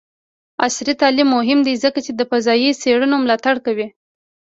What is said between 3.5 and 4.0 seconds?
کوي.